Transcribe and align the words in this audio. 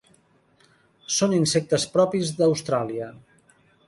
Són 1.15 1.35
insectes 1.39 1.85
propis 1.97 2.31
d'Austràlia. 2.39 3.11